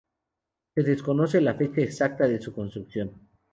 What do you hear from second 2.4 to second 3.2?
su construcción.